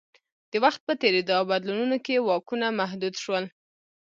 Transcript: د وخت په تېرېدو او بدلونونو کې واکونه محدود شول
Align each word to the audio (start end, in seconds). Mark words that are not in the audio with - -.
د 0.51 0.53
وخت 0.63 0.79
په 0.87 0.93
تېرېدو 1.01 1.31
او 1.39 1.43
بدلونونو 1.51 1.97
کې 2.05 2.15
واکونه 2.27 2.67
محدود 2.79 3.13
شول 3.23 3.45